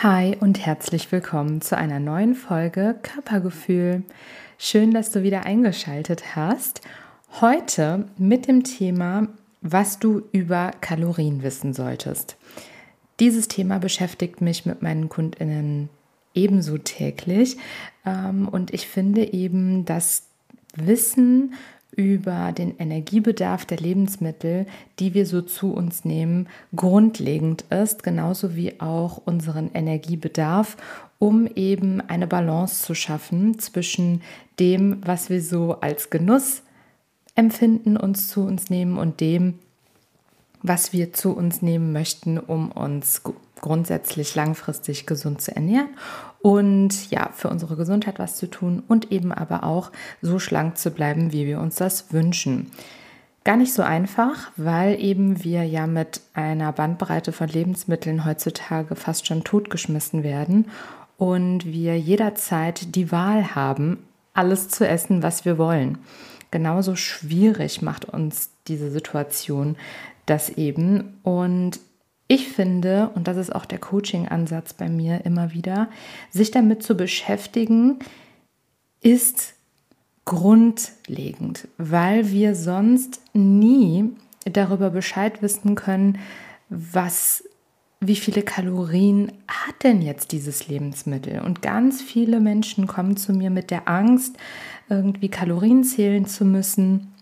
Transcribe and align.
Hi 0.00 0.36
und 0.38 0.64
herzlich 0.64 1.10
willkommen 1.10 1.60
zu 1.60 1.76
einer 1.76 1.98
neuen 1.98 2.36
Folge 2.36 2.94
Körpergefühl. 3.02 4.04
Schön, 4.56 4.92
dass 4.92 5.10
du 5.10 5.24
wieder 5.24 5.44
eingeschaltet 5.44 6.36
hast. 6.36 6.82
Heute 7.40 8.04
mit 8.16 8.46
dem 8.46 8.62
Thema, 8.62 9.26
was 9.60 9.98
du 9.98 10.22
über 10.30 10.70
Kalorien 10.80 11.42
wissen 11.42 11.74
solltest. 11.74 12.36
Dieses 13.18 13.48
Thema 13.48 13.80
beschäftigt 13.80 14.40
mich 14.40 14.66
mit 14.66 14.82
meinen 14.82 15.08
Kundinnen 15.08 15.88
ebenso 16.32 16.78
täglich 16.78 17.56
ähm, 18.06 18.46
und 18.46 18.72
ich 18.72 18.86
finde 18.86 19.32
eben, 19.32 19.84
dass 19.84 20.28
Wissen 20.76 21.54
über 21.96 22.52
den 22.52 22.76
Energiebedarf 22.78 23.64
der 23.64 23.78
Lebensmittel, 23.78 24.66
die 24.98 25.14
wir 25.14 25.26
so 25.26 25.42
zu 25.42 25.72
uns 25.72 26.04
nehmen, 26.04 26.48
grundlegend 26.76 27.62
ist, 27.70 28.02
genauso 28.02 28.54
wie 28.54 28.80
auch 28.80 29.20
unseren 29.24 29.70
Energiebedarf, 29.72 30.76
um 31.18 31.46
eben 31.46 32.00
eine 32.00 32.26
Balance 32.26 32.84
zu 32.84 32.94
schaffen 32.94 33.58
zwischen 33.58 34.22
dem, 34.60 34.98
was 35.04 35.30
wir 35.30 35.42
so 35.42 35.80
als 35.80 36.10
Genuss 36.10 36.62
empfinden, 37.34 37.96
uns 37.96 38.28
zu 38.28 38.42
uns 38.42 38.70
nehmen 38.70 38.98
und 38.98 39.20
dem, 39.20 39.54
was 40.62 40.92
wir 40.92 41.12
zu 41.12 41.36
uns 41.36 41.62
nehmen 41.62 41.92
möchten, 41.92 42.38
um 42.38 42.70
uns 42.70 43.22
grundsätzlich 43.60 44.34
langfristig 44.34 45.06
gesund 45.06 45.40
zu 45.40 45.54
ernähren 45.54 45.88
und 46.40 47.10
ja, 47.10 47.30
für 47.32 47.48
unsere 47.48 47.76
Gesundheit 47.76 48.18
was 48.18 48.36
zu 48.36 48.48
tun 48.48 48.82
und 48.86 49.10
eben 49.12 49.32
aber 49.32 49.64
auch 49.64 49.90
so 50.22 50.38
schlank 50.38 50.78
zu 50.78 50.90
bleiben, 50.90 51.32
wie 51.32 51.46
wir 51.46 51.60
uns 51.60 51.76
das 51.76 52.12
wünschen. 52.12 52.70
Gar 53.44 53.56
nicht 53.56 53.72
so 53.72 53.82
einfach, 53.82 54.50
weil 54.56 55.00
eben 55.00 55.42
wir 55.42 55.64
ja 55.64 55.86
mit 55.86 56.20
einer 56.34 56.72
Bandbreite 56.72 57.32
von 57.32 57.48
Lebensmitteln 57.48 58.24
heutzutage 58.24 58.94
fast 58.94 59.26
schon 59.26 59.42
totgeschmissen 59.42 60.22
werden 60.22 60.66
und 61.16 61.64
wir 61.64 61.98
jederzeit 61.98 62.94
die 62.94 63.10
Wahl 63.10 63.54
haben, 63.54 64.04
alles 64.34 64.68
zu 64.68 64.86
essen, 64.86 65.22
was 65.22 65.44
wir 65.44 65.58
wollen. 65.58 65.98
Genauso 66.50 66.94
schwierig 66.94 67.82
macht 67.82 68.04
uns 68.04 68.50
diese 68.68 68.90
Situation 68.90 69.76
das 70.26 70.50
eben. 70.50 71.18
Und 71.22 71.80
ich 72.28 72.48
finde, 72.48 73.10
und 73.14 73.26
das 73.26 73.38
ist 73.38 73.54
auch 73.54 73.64
der 73.64 73.78
Coaching-Ansatz 73.78 74.74
bei 74.74 74.90
mir 74.90 75.24
immer 75.24 75.52
wieder, 75.52 75.88
sich 76.30 76.50
damit 76.50 76.82
zu 76.82 76.94
beschäftigen, 76.94 77.98
ist 79.00 79.54
grundlegend, 80.26 81.68
weil 81.78 82.30
wir 82.30 82.54
sonst 82.54 83.22
nie 83.32 84.10
darüber 84.44 84.90
Bescheid 84.90 85.40
wissen 85.40 85.74
können, 85.74 86.18
was 86.68 87.44
wie 88.00 88.14
viele 88.14 88.42
Kalorien 88.42 89.32
hat 89.48 89.82
denn 89.82 90.02
jetzt 90.02 90.30
dieses 90.30 90.68
Lebensmittel? 90.68 91.40
Und 91.40 91.62
ganz 91.62 92.00
viele 92.00 92.38
Menschen 92.38 92.86
kommen 92.86 93.16
zu 93.16 93.32
mir 93.32 93.50
mit 93.50 93.72
der 93.72 93.88
Angst, 93.88 94.36
irgendwie 94.88 95.28
Kalorien 95.28 95.82
zählen 95.82 96.24
zu 96.24 96.44
müssen, 96.44 97.12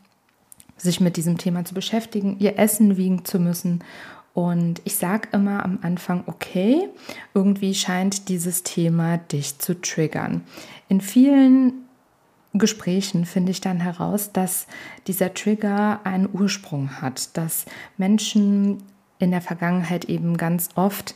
sich 0.77 1.01
mit 1.01 1.17
diesem 1.17 1.39
Thema 1.39 1.65
zu 1.65 1.73
beschäftigen, 1.73 2.37
ihr 2.41 2.59
Essen 2.59 2.99
wiegen 2.99 3.25
zu 3.25 3.39
müssen 3.39 3.83
und 4.37 4.83
ich 4.85 4.97
sage 4.97 5.31
immer 5.33 5.65
am 5.65 5.79
Anfang, 5.81 6.25
okay, 6.27 6.91
irgendwie 7.33 7.75
scheint 7.75 8.29
dieses 8.29 8.63
Thema 8.65 9.17
dich 9.17 9.59
zu 9.59 9.81
triggern. 9.81 10.43
In 10.91 11.01
vielen 11.01 11.73
Gesprächen 12.53 13.25
finde 13.25 13.53
ich 13.53 13.63
dann 13.63 13.81
heraus, 13.81 14.33
dass 14.33 14.67
dieser 15.07 15.33
Trigger 15.33 16.01
einen 16.05 16.29
Ursprung 16.31 17.01
hat, 17.01 17.35
dass 17.39 17.65
Menschen 17.97 18.83
in 19.19 19.31
der 19.31 19.41
Vergangenheit 19.41 20.05
eben 20.05 20.37
ganz 20.37 20.69
oft 20.75 21.15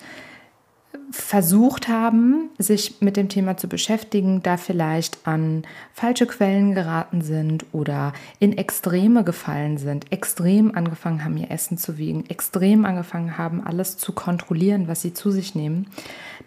versucht 1.12 1.88
haben, 1.88 2.50
sich 2.58 3.00
mit 3.00 3.16
dem 3.16 3.28
Thema 3.28 3.56
zu 3.56 3.68
beschäftigen, 3.68 4.42
da 4.42 4.56
vielleicht 4.56 5.26
an 5.26 5.64
falsche 5.92 6.26
Quellen 6.26 6.74
geraten 6.74 7.22
sind 7.22 7.66
oder 7.72 8.12
in 8.38 8.56
Extreme 8.56 9.24
gefallen 9.24 9.78
sind, 9.78 10.12
extrem 10.12 10.74
angefangen 10.74 11.24
haben, 11.24 11.36
ihr 11.36 11.50
Essen 11.50 11.78
zu 11.78 11.98
wiegen, 11.98 12.28
extrem 12.28 12.84
angefangen 12.84 13.38
haben, 13.38 13.62
alles 13.64 13.96
zu 13.98 14.12
kontrollieren, 14.12 14.88
was 14.88 15.02
sie 15.02 15.12
zu 15.14 15.30
sich 15.30 15.54
nehmen. 15.54 15.88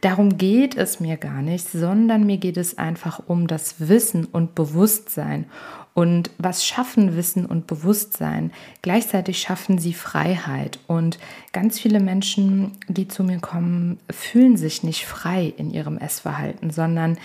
Darum 0.01 0.37
geht 0.37 0.75
es 0.75 0.99
mir 0.99 1.17
gar 1.17 1.41
nicht, 1.41 1.69
sondern 1.69 2.25
mir 2.25 2.37
geht 2.37 2.57
es 2.57 2.77
einfach 2.77 3.21
um 3.27 3.47
das 3.47 3.75
Wissen 3.87 4.25
und 4.25 4.55
Bewusstsein 4.55 5.45
und 5.93 6.31
was 6.39 6.65
schaffen 6.65 7.15
Wissen 7.15 7.45
und 7.45 7.67
Bewusstsein? 7.67 8.51
Gleichzeitig 8.81 9.39
schaffen 9.39 9.77
sie 9.77 9.93
Freiheit. 9.93 10.79
Und 10.87 11.19
ganz 11.51 11.79
viele 11.79 11.99
Menschen, 11.99 12.71
die 12.87 13.07
zu 13.07 13.23
mir 13.23 13.39
kommen, 13.39 13.99
fühlen 14.09 14.57
sich 14.57 14.83
nicht 14.83 15.05
frei 15.05 15.53
in 15.55 15.69
ihrem 15.69 15.97
Essverhalten, 15.97 16.71
sondern 16.71 17.17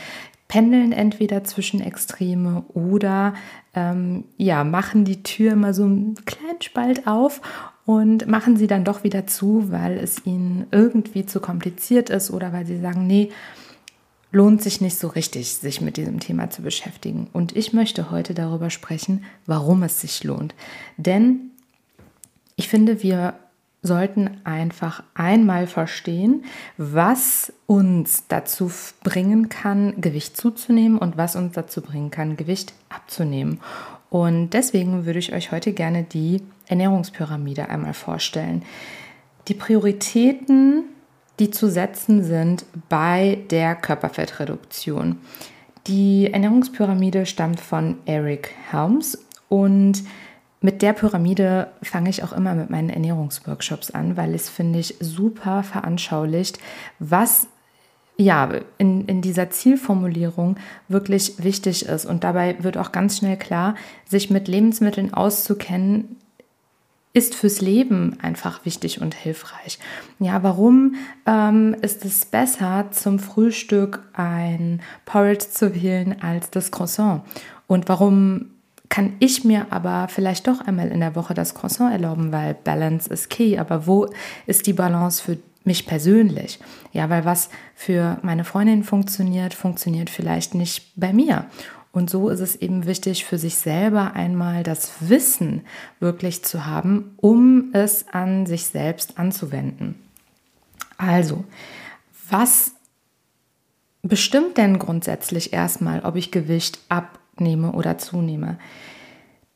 pendeln 0.48 0.92
entweder 0.92 1.44
zwischen 1.44 1.80
Extreme 1.80 2.64
oder 2.74 3.34
ähm, 3.74 4.24
ja, 4.36 4.64
machen 4.64 5.04
die 5.04 5.22
Tür 5.22 5.52
immer 5.52 5.74
so 5.74 5.84
einen 5.84 6.14
kleinen 6.24 6.62
Spalt 6.62 7.06
auf 7.06 7.40
und 7.84 8.26
machen 8.26 8.56
sie 8.56 8.66
dann 8.66 8.84
doch 8.84 9.04
wieder 9.04 9.26
zu, 9.26 9.70
weil 9.70 9.98
es 9.98 10.26
ihnen 10.26 10.66
irgendwie 10.70 11.24
zu 11.24 11.40
kompliziert 11.40 12.10
ist 12.10 12.30
oder 12.30 12.52
weil 12.52 12.66
sie 12.66 12.80
sagen, 12.80 13.06
nee, 13.06 13.30
lohnt 14.30 14.62
sich 14.62 14.80
nicht 14.80 14.98
so 14.98 15.08
richtig, 15.08 15.54
sich 15.54 15.80
mit 15.80 15.96
diesem 15.96 16.20
Thema 16.20 16.50
zu 16.50 16.62
beschäftigen. 16.62 17.28
Und 17.32 17.56
ich 17.56 17.72
möchte 17.72 18.10
heute 18.10 18.34
darüber 18.34 18.70
sprechen, 18.70 19.24
warum 19.46 19.82
es 19.82 20.00
sich 20.00 20.22
lohnt. 20.24 20.54
Denn 20.96 21.50
ich 22.56 22.68
finde, 22.68 23.02
wir 23.02 23.34
sollten 23.82 24.40
einfach 24.44 25.02
einmal 25.14 25.66
verstehen, 25.66 26.44
was 26.76 27.52
uns 27.66 28.24
dazu 28.28 28.70
bringen 29.04 29.48
kann, 29.48 30.00
Gewicht 30.00 30.36
zuzunehmen 30.36 30.98
und 30.98 31.16
was 31.16 31.36
uns 31.36 31.54
dazu 31.54 31.80
bringen 31.80 32.10
kann, 32.10 32.36
Gewicht 32.36 32.74
abzunehmen. 32.88 33.60
Und 34.10 34.50
deswegen 34.50 35.06
würde 35.06 35.18
ich 35.18 35.32
euch 35.32 35.52
heute 35.52 35.72
gerne 35.72 36.02
die 36.02 36.42
Ernährungspyramide 36.66 37.68
einmal 37.68 37.94
vorstellen. 37.94 38.62
Die 39.46 39.54
Prioritäten 39.54 40.84
die 41.38 41.50
zu 41.50 41.68
setzen 41.68 42.22
sind 42.24 42.64
bei 42.88 43.38
der 43.50 43.74
Körperfettreduktion. 43.74 45.18
Die 45.86 46.32
Ernährungspyramide 46.32 47.26
stammt 47.26 47.60
von 47.60 47.96
Eric 48.04 48.54
Helms 48.70 49.18
und 49.48 50.02
mit 50.60 50.82
der 50.82 50.92
Pyramide 50.92 51.68
fange 51.82 52.10
ich 52.10 52.24
auch 52.24 52.32
immer 52.32 52.54
mit 52.54 52.68
meinen 52.68 52.90
Ernährungsworkshops 52.90 53.92
an, 53.92 54.16
weil 54.16 54.34
es, 54.34 54.48
finde 54.48 54.80
ich, 54.80 54.96
super 54.98 55.62
veranschaulicht, 55.62 56.58
was 56.98 57.46
ja, 58.20 58.50
in, 58.78 59.06
in 59.06 59.22
dieser 59.22 59.50
Zielformulierung 59.50 60.56
wirklich 60.88 61.42
wichtig 61.42 61.86
ist. 61.86 62.04
Und 62.04 62.24
dabei 62.24 62.56
wird 62.64 62.76
auch 62.76 62.90
ganz 62.90 63.18
schnell 63.18 63.36
klar, 63.36 63.76
sich 64.08 64.28
mit 64.28 64.48
Lebensmitteln 64.48 65.14
auszukennen, 65.14 66.16
ist 67.12 67.34
fürs 67.34 67.60
Leben 67.60 68.18
einfach 68.20 68.64
wichtig 68.64 69.00
und 69.00 69.14
hilfreich. 69.14 69.78
Ja, 70.18 70.42
warum 70.42 70.94
ähm, 71.26 71.74
ist 71.80 72.04
es 72.04 72.24
besser, 72.24 72.86
zum 72.90 73.18
Frühstück 73.18 74.02
ein 74.12 74.80
Porridge 75.04 75.46
zu 75.50 75.74
wählen 75.74 76.20
als 76.20 76.50
das 76.50 76.70
Croissant? 76.70 77.22
Und 77.66 77.88
warum 77.88 78.50
kann 78.88 79.14
ich 79.18 79.44
mir 79.44 79.66
aber 79.70 80.08
vielleicht 80.08 80.46
doch 80.46 80.60
einmal 80.60 80.88
in 80.88 81.00
der 81.00 81.14
Woche 81.14 81.34
das 81.34 81.54
Croissant 81.54 81.92
erlauben, 81.92 82.32
weil 82.32 82.54
Balance 82.54 83.12
ist 83.12 83.30
key. 83.30 83.58
Aber 83.58 83.86
wo 83.86 84.08
ist 84.46 84.66
die 84.66 84.72
Balance 84.72 85.22
für 85.22 85.38
mich 85.64 85.86
persönlich? 85.86 86.58
Ja, 86.92 87.10
weil 87.10 87.24
was 87.24 87.50
für 87.74 88.18
meine 88.22 88.44
Freundin 88.44 88.84
funktioniert, 88.84 89.54
funktioniert 89.54 90.10
vielleicht 90.10 90.54
nicht 90.54 90.92
bei 90.96 91.12
mir. 91.12 91.46
Und 91.92 92.10
so 92.10 92.28
ist 92.28 92.40
es 92.40 92.56
eben 92.56 92.86
wichtig, 92.86 93.24
für 93.24 93.38
sich 93.38 93.56
selber 93.56 94.12
einmal 94.14 94.62
das 94.62 94.92
Wissen 95.08 95.62
wirklich 96.00 96.44
zu 96.44 96.66
haben, 96.66 97.12
um 97.16 97.70
es 97.72 98.08
an 98.08 98.46
sich 98.46 98.66
selbst 98.66 99.18
anzuwenden. 99.18 99.94
Also, 100.98 101.44
was 102.28 102.72
bestimmt 104.02 104.58
denn 104.58 104.78
grundsätzlich 104.78 105.52
erstmal, 105.52 106.00
ob 106.04 106.16
ich 106.16 106.30
Gewicht 106.30 106.78
abnehme 106.88 107.72
oder 107.72 107.98
zunehme? 107.98 108.58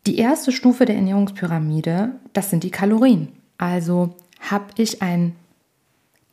Die 0.07 0.19
erste 0.19 0.51
Stufe 0.51 0.85
der 0.85 0.97
Ernährungspyramide, 0.97 2.13
das 2.33 2.51
sind 2.51 2.65
die 2.65 2.71
Kalorien. 2.71 3.29
Also 3.59 4.17
habe 4.41 4.67
ich 4.77 5.03
ein 5.03 5.37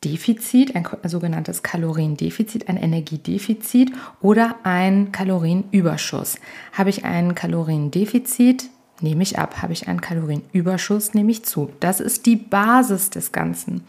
Defizit, 0.04 0.74
ein 0.74 0.86
sogenanntes 1.04 1.62
Kaloriendefizit, 1.62 2.68
ein 2.68 2.78
Energiedefizit 2.78 3.92
oder 4.22 4.56
ein 4.62 5.12
Kalorienüberschuss. 5.12 6.36
Habe 6.72 6.90
ich 6.90 7.04
ein 7.04 7.34
Kaloriendefizit, 7.34 8.70
nehme 9.00 9.22
ich 9.22 9.38
ab. 9.38 9.60
Habe 9.60 9.72
ich 9.74 9.88
einen 9.88 10.00
Kalorienüberschuss, 10.00 11.12
nehme 11.12 11.30
ich 11.30 11.44
zu. 11.44 11.70
Das 11.80 12.00
ist 12.00 12.26
die 12.26 12.36
Basis 12.36 13.10
des 13.10 13.32
Ganzen. 13.32 13.84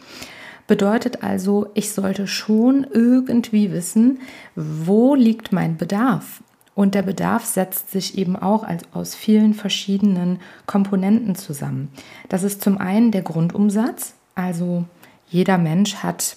Bedeutet 0.67 1.23
also, 1.23 1.69
ich 1.73 1.91
sollte 1.91 2.27
schon 2.27 2.85
irgendwie 2.91 3.71
wissen, 3.71 4.19
wo 4.55 5.15
liegt 5.15 5.51
mein 5.51 5.77
Bedarf. 5.77 6.43
Und 6.75 6.95
der 6.95 7.01
Bedarf 7.01 7.45
setzt 7.45 7.91
sich 7.91 8.17
eben 8.17 8.35
auch 8.35 8.65
aus 8.93 9.15
vielen 9.15 9.53
verschiedenen 9.53 10.39
Komponenten 10.65 11.35
zusammen. 11.35 11.89
Das 12.29 12.43
ist 12.43 12.61
zum 12.61 12.77
einen 12.77 13.11
der 13.11 13.21
Grundumsatz, 13.21 14.13
also 14.35 14.85
jeder 15.31 15.57
Mensch 15.57 15.95
hat 15.95 16.35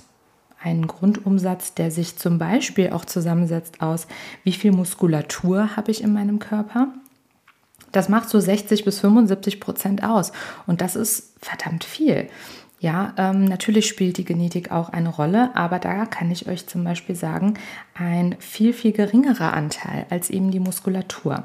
einen 0.62 0.87
Grundumsatz, 0.87 1.75
der 1.75 1.91
sich 1.91 2.17
zum 2.17 2.38
Beispiel 2.38 2.91
auch 2.91 3.05
zusammensetzt 3.05 3.82
aus, 3.82 4.06
wie 4.44 4.52
viel 4.52 4.73
Muskulatur 4.73 5.76
habe 5.76 5.91
ich 5.91 6.02
in 6.02 6.12
meinem 6.12 6.38
Körper. 6.38 6.88
Das 7.93 8.08
macht 8.08 8.31
so 8.31 8.41
60 8.41 8.85
bis 8.85 9.00
75 9.00 9.61
Prozent 9.61 10.05
aus. 10.05 10.32
Und 10.67 10.81
das 10.81 10.96
ist 10.96 11.35
verdammt 11.41 11.85
viel. 11.85 12.29
Ja, 12.81 13.14
ähm, 13.17 13.44
natürlich 13.44 13.87
spielt 13.87 14.19
die 14.19 14.25
Genetik 14.25 14.70
auch 14.70 14.91
eine 14.91 15.08
Rolle, 15.08 15.50
aber 15.56 15.79
da 15.79 16.06
kann 16.06 16.31
ich 16.31 16.49
euch 16.49 16.67
zum 16.67 16.85
Beispiel 16.85 17.14
sagen, 17.14 17.55
ein 17.94 18.37
viel, 18.38 18.73
viel 18.73 18.93
geringerer 18.93 19.55
Anteil 19.55 20.06
als 20.11 20.29
eben 20.29 20.50
die 20.50 20.61
Muskulatur. 20.61 21.44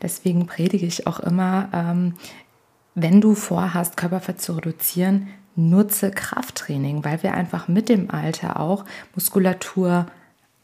Deswegen 0.00 0.46
predige 0.46 0.86
ich 0.86 1.06
auch 1.06 1.18
immer, 1.20 1.68
ähm, 1.72 2.14
wenn 2.96 3.20
du 3.20 3.34
vorhast, 3.34 3.98
Körperfett 3.98 4.40
zu 4.40 4.54
reduzieren, 4.54 5.28
nutze 5.54 6.10
Krafttraining, 6.10 7.04
weil 7.04 7.22
wir 7.22 7.34
einfach 7.34 7.68
mit 7.68 7.90
dem 7.90 8.10
Alter 8.10 8.58
auch 8.58 8.86
Muskulatur 9.14 10.06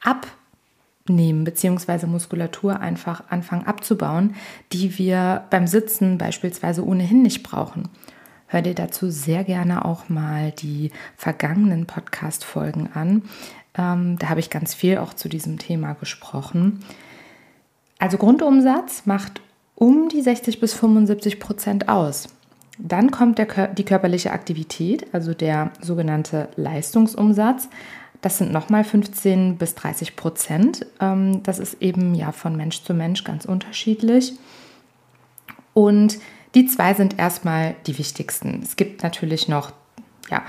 abnehmen, 0.01 1.45
beziehungsweise 1.45 2.07
Muskulatur 2.07 2.81
einfach 2.81 3.25
anfangen 3.29 3.67
abzubauen, 3.67 4.35
die 4.73 4.99
wir 4.99 5.45
beim 5.51 5.67
Sitzen 5.67 6.17
beispielsweise 6.17 6.85
ohnehin 6.85 7.23
nicht 7.23 7.43
brauchen. 7.43 7.91
Hör 8.47 8.63
dir 8.63 8.75
dazu 8.75 9.11
sehr 9.11 9.45
gerne 9.45 9.85
auch 9.85 10.09
mal 10.09 10.53
die 10.53 10.91
vergangenen 11.17 11.87
Podcast-Folgen 11.87 12.91
an. 12.95 13.23
Ähm, 13.77 14.19
da 14.19 14.31
habe 14.31 14.41
ich 14.41 14.49
ganz 14.49 14.73
viel 14.73 14.99
auch 14.99 15.13
zu 15.13 15.29
diesem 15.29 15.59
Thema 15.59 15.93
gesprochen. 15.95 16.83
Also 17.99 18.17
Grundumsatz 18.17 19.05
macht 19.05 19.43
um 19.83 20.09
die 20.09 20.23
60 20.23 20.61
bis 20.61 20.75
75 20.75 21.41
Prozent 21.41 21.89
aus. 21.89 22.29
Dann 22.79 23.11
kommt 23.11 23.39
der, 23.39 23.67
die 23.67 23.85
körperliche 23.85 24.31
Aktivität, 24.31 25.13
also 25.13 25.35
der 25.35 25.73
sogenannte 25.81 26.49
Leistungsumsatz. 26.55 27.69
Das 28.21 28.39
sind 28.39 28.53
nochmal 28.53 28.85
15 28.85 29.57
bis 29.57 29.75
30 29.75 30.15
Prozent. 30.15 30.87
Ähm, 31.01 31.43
das 31.43 31.59
ist 31.59 31.83
eben 31.83 32.15
ja 32.15 32.31
von 32.31 32.55
Mensch 32.55 32.85
zu 32.85 32.95
Mensch 32.95 33.25
ganz 33.25 33.45
unterschiedlich. 33.45 34.35
Und 35.75 36.21
die 36.55 36.67
zwei 36.67 36.95
sind 36.95 37.19
erstmal 37.19 37.75
die 37.89 37.99
wichtigsten. 37.99 38.61
Es 38.63 38.77
gibt 38.77 39.03
natürlich 39.03 39.49
noch 39.49 39.73
ja, 40.31 40.45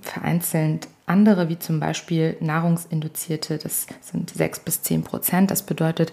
vereinzelt 0.00 0.88
andere, 1.04 1.50
wie 1.50 1.58
zum 1.58 1.78
Beispiel 1.78 2.38
nahrungsinduzierte, 2.40 3.58
das 3.58 3.86
sind 4.00 4.30
6 4.30 4.60
bis 4.60 4.80
10 4.80 5.02
Prozent. 5.02 5.50
Das 5.50 5.62
bedeutet, 5.62 6.12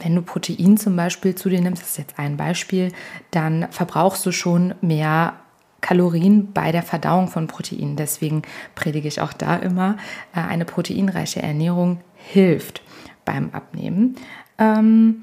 wenn 0.00 0.14
du 0.14 0.22
Protein 0.22 0.76
zum 0.76 0.96
Beispiel 0.96 1.34
zu 1.34 1.48
dir 1.48 1.60
nimmst, 1.60 1.82
das 1.82 1.90
ist 1.90 1.98
jetzt 1.98 2.18
ein 2.18 2.36
Beispiel, 2.36 2.92
dann 3.30 3.68
verbrauchst 3.70 4.24
du 4.26 4.32
schon 4.32 4.74
mehr 4.80 5.34
Kalorien 5.80 6.52
bei 6.52 6.72
der 6.72 6.82
Verdauung 6.82 7.28
von 7.28 7.46
Proteinen. 7.46 7.96
Deswegen 7.96 8.42
predige 8.74 9.08
ich 9.08 9.20
auch 9.20 9.32
da 9.32 9.56
immer, 9.56 9.96
äh, 10.34 10.40
eine 10.40 10.64
proteinreiche 10.64 11.42
Ernährung 11.42 12.00
hilft 12.14 12.82
beim 13.24 13.50
Abnehmen. 13.52 14.16
Ähm, 14.58 15.22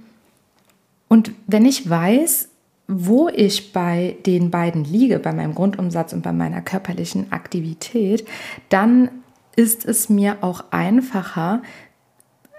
und 1.07 1.31
wenn 1.47 1.65
ich 1.65 1.89
weiß, 1.89 2.49
wo 2.87 3.29
ich 3.29 3.73
bei 3.73 4.17
den 4.25 4.51
beiden 4.51 4.83
liege, 4.83 5.19
bei 5.19 5.33
meinem 5.33 5.55
Grundumsatz 5.55 6.13
und 6.13 6.21
bei 6.21 6.33
meiner 6.33 6.61
körperlichen 6.61 7.31
Aktivität, 7.31 8.27
dann 8.69 9.09
ist 9.55 9.85
es 9.85 10.09
mir 10.09 10.37
auch 10.41 10.65
einfacher, 10.71 11.61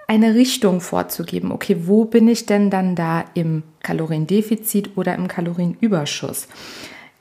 eine 0.07 0.35
Richtung 0.35 0.81
vorzugeben. 0.81 1.51
Okay, 1.51 1.77
wo 1.87 2.05
bin 2.05 2.27
ich 2.27 2.45
denn 2.45 2.69
dann 2.69 2.95
da 2.95 3.25
im 3.33 3.63
Kaloriendefizit 3.81 4.97
oder 4.97 5.15
im 5.15 5.27
Kalorienüberschuss? 5.27 6.47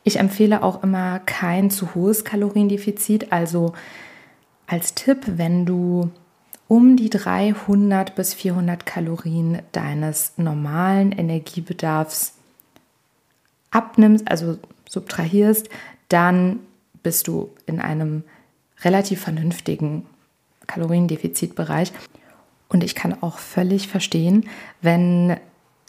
Ich 0.02 0.19
empfehle 0.19 0.62
auch 0.62 0.82
immer 0.82 1.19
kein 1.20 1.70
zu 1.70 1.94
hohes 1.94 2.25
Kaloriendefizit. 2.25 3.32
Also 3.32 3.72
als 4.66 4.94
Tipp, 4.94 5.22
wenn 5.26 5.64
du 5.64 6.10
um 6.69 6.96
die 6.96 7.10
300 7.10 8.14
bis 8.14 8.34
400 8.34 8.84
Kalorien 8.84 9.60
deines 9.72 10.34
normalen 10.37 11.12
Energiebedarfs 11.12 12.34
abnimmst, 13.70 14.30
also 14.30 14.58
subtrahierst, 14.88 15.69
dann 16.08 16.60
bist 17.02 17.28
du 17.28 17.50
in 17.66 17.80
einem 17.80 18.25
relativ 18.82 19.22
vernünftigen 19.22 20.06
Kaloriendefizitbereich. 20.66 21.92
Und 22.75 22.82
ich 22.82 22.97
kann 22.97 23.15
auch 23.23 23.38
völlig 23.38 23.87
verstehen, 23.87 24.47
wenn 24.82 25.37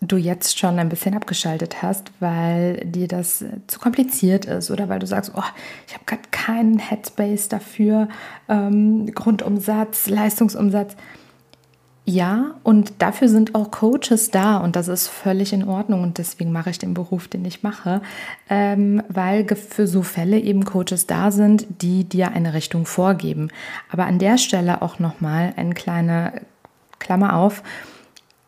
du 0.01 0.17
jetzt 0.17 0.59
schon 0.59 0.77
ein 0.77 0.87
bisschen 0.87 1.15
abgeschaltet 1.15 1.81
hast, 1.81 2.11
weil 2.19 2.75
dir 2.85 3.07
das 3.07 3.43
zu 3.65 3.79
kompliziert 3.79 4.45
ist 4.45 4.69
oder 4.69 4.87
weil 4.87 4.99
du 4.99 5.07
sagst, 5.07 5.31
oh, 5.35 5.41
ich 5.87 5.95
habe 5.95 6.05
gerade 6.05 6.21
keinen 6.29 6.77
Headspace 6.77 7.49
dafür, 7.49 8.07
ähm, 8.49 9.07
Grundumsatz, 9.15 10.09
Leistungsumsatz. 10.09 10.95
Ja, 12.07 12.53
und 12.61 12.93
dafür 12.99 13.29
sind 13.29 13.55
auch 13.55 13.71
Coaches 13.71 14.29
da 14.29 14.57
und 14.57 14.75
das 14.75 14.87
ist 14.87 15.07
völlig 15.07 15.53
in 15.53 15.67
Ordnung 15.67 16.03
und 16.03 16.19
deswegen 16.19 16.51
mache 16.51 16.69
ich 16.69 16.77
den 16.77 16.93
Beruf, 16.93 17.27
den 17.27 17.43
ich 17.45 17.63
mache, 17.63 18.03
ähm, 18.47 19.01
weil 19.09 19.47
für 19.55 19.87
so 19.87 20.03
Fälle 20.03 20.37
eben 20.37 20.65
Coaches 20.65 21.07
da 21.07 21.31
sind, 21.31 21.65
die 21.81 22.03
dir 22.03 22.31
eine 22.33 22.53
Richtung 22.53 22.85
vorgeben. 22.85 23.49
Aber 23.89 24.05
an 24.05 24.19
der 24.19 24.37
Stelle 24.37 24.83
auch 24.83 24.99
nochmal 24.99 25.53
ein 25.57 25.73
kleiner 25.73 26.33
Klammer 27.05 27.35
auf, 27.35 27.61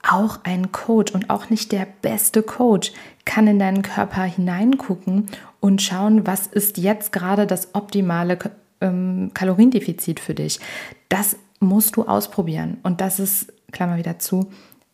auch 0.02 0.40
ein 0.44 0.72
Coach 0.72 1.14
und 1.14 1.30
auch 1.30 1.52
nicht 1.52 1.72
der 1.72 1.86
beste 2.02 2.42
Coach 2.42 2.92
kann 3.24 3.46
in 3.46 3.60
deinen 3.60 3.84
Körper 3.84 4.24
hineingucken 4.24 5.28
und 5.60 5.82
schauen, 5.84 6.26
was 6.26 6.48
ist 6.48 6.80
jetzt 6.80 7.12
gerade 7.12 7.46
das 7.46 7.76
optimale 7.76 8.40
ähm, 8.82 9.30
Kaloriendefizit 9.36 10.20
für 10.20 10.34
dich. 10.34 10.60
Das 11.08 11.36
musst 11.60 11.98
du 11.98 12.06
ausprobieren. 12.06 12.78
Und 12.82 13.00
das 13.00 13.20
ist, 13.20 13.54
Klammer 13.72 13.98
wieder 13.98 14.18
zu, 14.18 14.50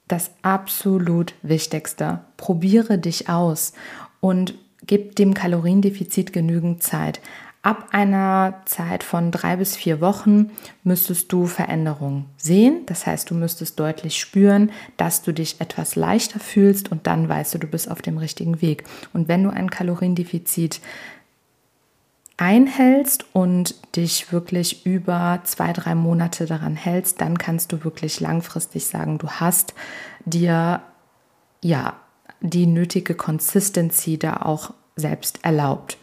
das 0.10 0.32
absolut 0.42 1.36
Wichtigste. 1.42 2.20
Probiere 2.36 2.98
dich 2.98 3.30
aus 3.30 3.72
und 4.20 4.56
gib 4.86 5.16
dem 5.16 5.34
Kaloriendefizit 5.34 6.34
genügend 6.34 6.84
Zeit. 6.84 7.22
Ab 7.64 7.88
einer 7.92 8.62
Zeit 8.66 9.06
von 9.06 9.32
drei 9.32 9.56
bis 9.56 9.78
vier 9.78 10.02
Wochen 10.02 10.52
müsstest 10.84 11.32
du 11.32 11.46
Veränderungen 11.46 12.26
sehen. 12.36 12.86
Das 12.88 13.08
heißt, 13.08 13.30
du 13.30 13.36
müsstest 13.36 13.80
deutlich 13.80 14.20
spüren, 14.20 14.70
dass 14.98 15.22
du 15.22 15.32
dich 15.32 15.62
etwas 15.62 15.96
leichter 15.96 16.42
fühlst 16.42 16.92
und 16.92 17.08
dann 17.08 17.30
weißt 17.30 17.54
du, 17.54 17.60
du 17.60 17.68
bist 17.68 17.90
auf 17.90 18.02
dem 18.02 18.18
richtigen 18.18 18.62
Weg. 18.62 18.84
Und 19.14 19.30
wenn 19.30 19.44
du 19.44 19.50
ein 19.50 19.70
Kaloriendefizit 19.70 20.82
einhältst 22.36 23.28
und 23.32 23.76
dich 23.96 24.34
wirklich 24.34 24.86
über 24.86 25.40
zwei, 25.46 25.72
drei 25.72 25.96
Monate 25.96 26.46
daran 26.46 26.76
hältst, 26.76 27.22
dann 27.22 27.38
kannst 27.38 27.72
du 27.72 27.86
wirklich 27.86 28.20
langfristig 28.20 28.88
sagen, 28.88 29.20
du 29.20 29.30
hast 29.30 29.74
dir 30.26 30.82
ja 31.62 31.96
die 32.42 32.66
nötige 32.66 33.16
Consistency 33.16 34.20
da 34.20 34.42
auch 34.42 34.74
selbst 34.98 35.46
erlaubt. 35.46 35.98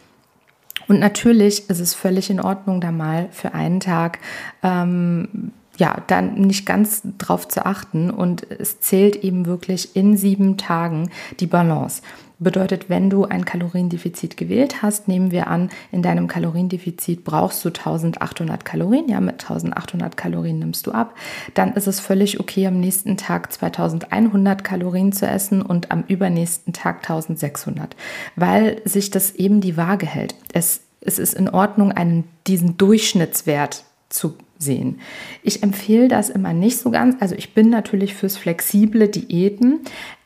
Und 0.87 0.99
natürlich 0.99 1.69
ist 1.69 1.79
es 1.79 1.93
völlig 1.93 2.29
in 2.29 2.39
Ordnung, 2.39 2.81
da 2.81 2.91
mal 2.91 3.29
für 3.31 3.53
einen 3.53 3.79
Tag 3.79 4.19
ähm, 4.63 5.51
ja, 5.81 5.97
dann 6.05 6.35
nicht 6.35 6.67
ganz 6.67 7.01
drauf 7.17 7.47
zu 7.47 7.65
achten. 7.65 8.11
Und 8.11 8.45
es 8.51 8.79
zählt 8.81 9.15
eben 9.15 9.47
wirklich 9.47 9.95
in 9.95 10.15
sieben 10.15 10.57
Tagen 10.57 11.09
die 11.39 11.47
Balance. 11.47 12.03
Bedeutet, 12.37 12.87
wenn 12.87 13.09
du 13.09 13.25
ein 13.25 13.45
Kaloriendefizit 13.45 14.37
gewählt 14.37 14.83
hast, 14.83 15.07
nehmen 15.07 15.31
wir 15.31 15.47
an, 15.47 15.71
in 15.91 16.03
deinem 16.03 16.27
Kaloriendefizit 16.27 17.23
brauchst 17.23 17.65
du 17.65 17.69
1800 17.69 18.63
Kalorien, 18.63 19.09
ja, 19.09 19.19
mit 19.21 19.41
1800 19.41 20.15
Kalorien 20.15 20.59
nimmst 20.59 20.85
du 20.85 20.91
ab, 20.91 21.15
dann 21.55 21.73
ist 21.73 21.87
es 21.87 21.99
völlig 21.99 22.39
okay, 22.39 22.67
am 22.67 22.79
nächsten 22.79 23.17
Tag 23.17 23.51
2100 23.51 24.63
Kalorien 24.63 25.11
zu 25.11 25.25
essen 25.25 25.63
und 25.63 25.89
am 25.89 26.03
übernächsten 26.07 26.73
Tag 26.73 26.97
1600, 26.97 27.95
weil 28.35 28.81
sich 28.85 29.09
das 29.09 29.31
eben 29.31 29.61
die 29.61 29.77
Waage 29.77 30.05
hält. 30.05 30.35
Es, 30.53 30.81
es 31.01 31.17
ist 31.17 31.33
in 31.33 31.49
Ordnung, 31.49 31.91
einen, 31.91 32.25
diesen 32.45 32.77
Durchschnittswert 32.77 33.83
zu 34.09 34.35
sehen. 34.61 34.99
Ich 35.43 35.63
empfehle 35.63 36.07
das 36.07 36.29
immer 36.29 36.53
nicht 36.53 36.77
so 36.77 36.91
ganz. 36.91 37.15
Also 37.19 37.35
ich 37.35 37.53
bin 37.53 37.69
natürlich 37.69 38.13
fürs 38.13 38.37
flexible 38.37 39.07
Diäten, 39.07 39.79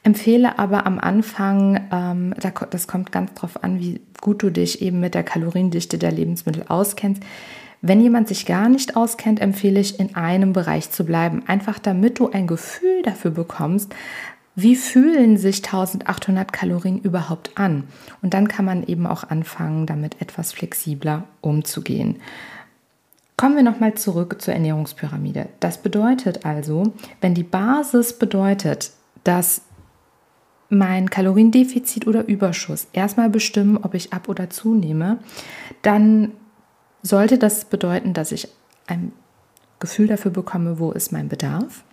empfehle 0.03 0.59
aber 0.59 0.85
am 0.85 0.99
Anfang, 0.99 1.87
ähm, 1.91 2.33
das 2.69 2.87
kommt 2.87 3.11
ganz 3.11 3.33
drauf 3.33 3.63
an, 3.63 3.79
wie 3.79 4.01
gut 4.21 4.43
du 4.43 4.49
dich 4.49 4.81
eben 4.81 4.99
mit 4.99 5.15
der 5.15 5.23
Kaloriendichte 5.23 5.97
der 5.97 6.11
Lebensmittel 6.11 6.65
auskennst. 6.67 7.23
Wenn 7.81 8.01
jemand 8.01 8.27
sich 8.27 8.45
gar 8.45 8.69
nicht 8.69 8.95
auskennt, 8.95 9.39
empfehle 9.39 9.79
ich, 9.79 9.99
in 9.99 10.15
einem 10.15 10.53
Bereich 10.53 10.89
zu 10.89 11.05
bleiben. 11.05 11.43
Einfach 11.45 11.77
damit 11.77 12.17
du 12.19 12.31
ein 12.31 12.47
Gefühl 12.47 13.03
dafür 13.03 13.31
bekommst, 13.31 13.93
wie 14.55 14.77
fühlen 14.77 15.35
sich 15.37 15.57
1800 15.57 16.53
Kalorien 16.53 16.99
überhaupt 16.99 17.51
an? 17.55 17.83
Und 18.21 18.33
dann 18.33 18.47
kann 18.47 18.63
man 18.63 18.87
eben 18.87 19.05
auch 19.05 19.25
anfangen, 19.25 19.85
damit 19.85 20.21
etwas 20.21 20.53
flexibler 20.53 21.25
umzugehen. 21.41 22.15
Kommen 23.37 23.55
wir 23.55 23.63
nochmal 23.63 23.95
zurück 23.95 24.41
zur 24.41 24.53
Ernährungspyramide. 24.53 25.49
Das 25.59 25.81
bedeutet 25.81 26.45
also, 26.45 26.93
wenn 27.19 27.33
die 27.33 27.43
Basis 27.43 28.17
bedeutet, 28.17 28.91
dass 29.23 29.61
mein 30.69 31.09
Kaloriendefizit 31.09 32.07
oder 32.07 32.27
Überschuss 32.27 32.87
erstmal 32.93 33.29
bestimmen, 33.29 33.77
ob 33.77 33.93
ich 33.93 34.13
ab 34.13 34.29
oder 34.29 34.49
zunehme, 34.49 35.19
dann 35.81 36.31
sollte 37.01 37.37
das 37.37 37.65
bedeuten, 37.65 38.13
dass 38.13 38.31
ich 38.31 38.47
ein 38.87 39.11
Gefühl 39.79 40.07
dafür 40.07 40.31
bekomme, 40.31 40.79
wo 40.79 40.91
ist 40.91 41.11
mein 41.11 41.29
Bedarf 41.29 41.83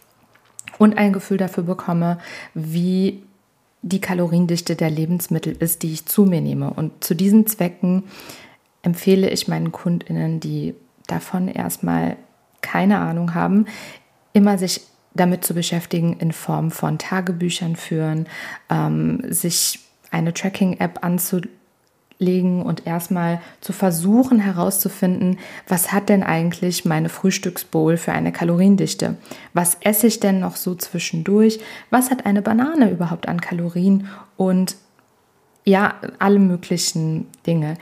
und 0.78 0.96
ein 0.96 1.12
Gefühl 1.12 1.36
dafür 1.36 1.64
bekomme, 1.64 2.18
wie 2.54 3.22
die 3.82 4.00
Kaloriendichte 4.00 4.76
der 4.76 4.90
Lebensmittel 4.90 5.56
ist, 5.58 5.82
die 5.82 5.92
ich 5.92 6.06
zu 6.06 6.24
mir 6.24 6.40
nehme. 6.40 6.70
Und 6.70 7.02
zu 7.02 7.14
diesen 7.14 7.46
Zwecken 7.46 8.04
empfehle 8.82 9.28
ich 9.28 9.48
meinen 9.48 9.72
Kundinnen, 9.72 10.38
die 10.40 10.74
davon 11.06 11.48
erstmal 11.48 12.16
keine 12.60 12.98
Ahnung 12.98 13.34
haben, 13.34 13.66
immer 14.32 14.58
sich 14.58 14.82
damit 15.14 15.44
zu 15.44 15.54
beschäftigen 15.54 16.16
in 16.18 16.32
Form 16.32 16.70
von 16.70 16.98
Tagebüchern 16.98 17.76
führen, 17.76 18.26
ähm, 18.70 19.20
sich 19.28 19.80
eine 20.10 20.32
Tracking-App 20.32 21.04
anzulegen 21.04 21.62
legen 22.22 22.62
und 22.62 22.86
erstmal 22.86 23.40
zu 23.60 23.74
versuchen 23.74 24.38
herauszufinden, 24.38 25.38
was 25.68 25.92
hat 25.92 26.08
denn 26.08 26.22
eigentlich 26.22 26.86
meine 26.86 27.10
Frühstücksbowl 27.10 27.98
für 27.98 28.12
eine 28.12 28.32
Kaloriendichte? 28.32 29.16
Was 29.52 29.76
esse 29.80 30.06
ich 30.06 30.20
denn 30.20 30.40
noch 30.40 30.56
so 30.56 30.74
zwischendurch? 30.74 31.60
Was 31.90 32.10
hat 32.10 32.24
eine 32.24 32.40
Banane 32.40 32.90
überhaupt 32.90 33.28
an 33.28 33.40
Kalorien? 33.40 34.06
Und 34.36 34.76
ja, 35.64 35.94
alle 36.18 36.38
möglichen 36.38 37.26
Dinge. 37.46 37.76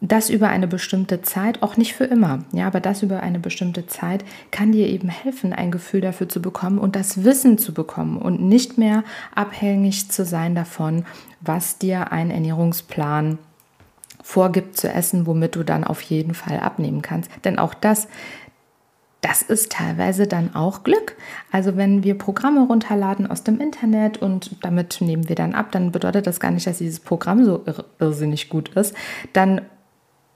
Das 0.00 0.30
über 0.30 0.48
eine 0.48 0.68
bestimmte 0.68 1.22
Zeit, 1.22 1.60
auch 1.62 1.76
nicht 1.76 1.94
für 1.94 2.04
immer, 2.04 2.44
ja, 2.52 2.68
aber 2.68 2.78
das 2.78 3.02
über 3.02 3.20
eine 3.20 3.40
bestimmte 3.40 3.88
Zeit 3.88 4.24
kann 4.52 4.70
dir 4.70 4.86
eben 4.86 5.08
helfen, 5.08 5.52
ein 5.52 5.72
Gefühl 5.72 6.00
dafür 6.00 6.28
zu 6.28 6.40
bekommen 6.40 6.78
und 6.78 6.94
das 6.94 7.24
Wissen 7.24 7.58
zu 7.58 7.74
bekommen 7.74 8.16
und 8.16 8.40
nicht 8.40 8.78
mehr 8.78 9.02
abhängig 9.34 10.08
zu 10.08 10.24
sein 10.24 10.54
davon, 10.54 11.04
was 11.40 11.78
dir 11.78 12.12
ein 12.12 12.30
Ernährungsplan 12.30 13.38
vorgibt 14.22 14.76
zu 14.76 14.88
essen, 14.88 15.26
womit 15.26 15.56
du 15.56 15.64
dann 15.64 15.82
auf 15.82 16.00
jeden 16.02 16.34
Fall 16.34 16.60
abnehmen 16.60 17.02
kannst. 17.02 17.30
Denn 17.44 17.58
auch 17.58 17.74
das, 17.74 18.06
das 19.20 19.42
ist 19.42 19.72
teilweise 19.72 20.28
dann 20.28 20.54
auch 20.54 20.84
Glück. 20.84 21.16
Also 21.50 21.76
wenn 21.76 22.04
wir 22.04 22.16
Programme 22.16 22.66
runterladen 22.66 23.28
aus 23.28 23.42
dem 23.42 23.58
Internet 23.58 24.18
und 24.18 24.64
damit 24.64 25.00
nehmen 25.00 25.28
wir 25.28 25.34
dann 25.34 25.54
ab, 25.54 25.72
dann 25.72 25.90
bedeutet 25.90 26.28
das 26.28 26.38
gar 26.38 26.52
nicht, 26.52 26.68
dass 26.68 26.78
dieses 26.78 27.00
Programm 27.00 27.44
so 27.44 27.64
irrsinnig 27.98 28.48
gut 28.48 28.68
ist. 28.76 28.94
Dann 29.32 29.62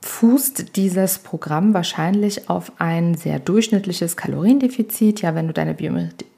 fußt 0.02 0.76
dieses 0.76 1.18
Programm 1.18 1.74
wahrscheinlich 1.74 2.50
auf 2.50 2.72
ein 2.78 3.14
sehr 3.14 3.38
durchschnittliches 3.38 4.16
Kaloriendefizit. 4.16 5.22
Ja, 5.22 5.34
wenn 5.34 5.46
du 5.46 5.52
deine 5.52 5.76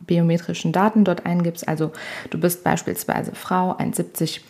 biometrischen 0.00 0.72
Daten 0.72 1.04
dort 1.04 1.26
eingibst, 1.26 1.66
also 1.66 1.92
du 2.30 2.38
bist 2.38 2.62
beispielsweise 2.62 3.34
Frau, 3.34 3.72
1,70 3.72 4.40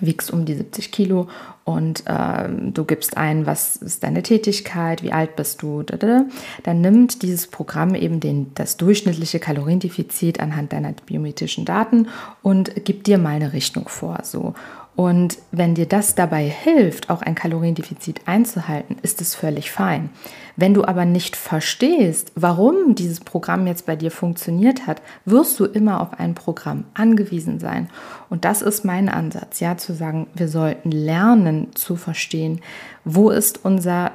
wiegst 0.00 0.32
um 0.32 0.44
die 0.44 0.54
70 0.54 0.90
Kilo 0.90 1.28
und 1.64 2.04
äh, 2.06 2.48
du 2.48 2.84
gibst 2.84 3.16
ein, 3.16 3.46
was 3.46 3.76
ist 3.76 4.02
deine 4.02 4.22
Tätigkeit, 4.22 5.02
wie 5.02 5.12
alt 5.12 5.36
bist 5.36 5.62
du, 5.62 5.82
dann 5.82 6.80
nimmt 6.80 7.22
dieses 7.22 7.46
Programm 7.46 7.94
eben 7.94 8.20
den, 8.20 8.52
das 8.54 8.76
durchschnittliche 8.76 9.38
Kaloriendefizit 9.38 10.40
anhand 10.40 10.72
deiner 10.72 10.92
biometrischen 10.92 11.64
Daten 11.64 12.08
und 12.42 12.84
gibt 12.84 13.06
dir 13.06 13.18
mal 13.18 13.36
eine 13.36 13.52
Richtung 13.52 13.88
vor. 13.88 14.18
So. 14.22 14.54
Und 14.96 15.36
wenn 15.52 15.74
dir 15.74 15.86
das 15.86 16.14
dabei 16.14 16.48
hilft, 16.48 17.10
auch 17.10 17.20
ein 17.20 17.34
Kaloriendefizit 17.34 18.22
einzuhalten, 18.24 18.96
ist 19.02 19.20
es 19.20 19.34
völlig 19.34 19.70
fein. 19.70 20.08
Wenn 20.56 20.72
du 20.72 20.86
aber 20.86 21.04
nicht 21.04 21.36
verstehst, 21.36 22.32
warum 22.34 22.94
dieses 22.94 23.20
Programm 23.20 23.66
jetzt 23.66 23.84
bei 23.84 23.94
dir 23.94 24.10
funktioniert 24.10 24.86
hat, 24.86 25.02
wirst 25.26 25.60
du 25.60 25.66
immer 25.66 26.00
auf 26.00 26.18
ein 26.18 26.34
Programm 26.34 26.84
angewiesen 26.94 27.60
sein. 27.60 27.90
Und 28.30 28.46
das 28.46 28.62
ist 28.62 28.86
mein 28.86 29.10
Ansatz, 29.10 29.60
ja, 29.60 29.76
zu 29.76 29.92
sagen, 29.92 30.28
wir 30.34 30.48
sollten 30.48 30.90
lernen 30.90 31.74
zu 31.74 31.96
verstehen, 31.96 32.62
wo 33.04 33.28
ist 33.28 33.66
unser 33.66 34.12